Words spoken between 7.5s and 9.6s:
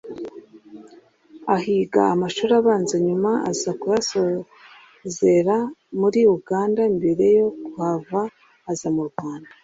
kuhava aza mu Rwanda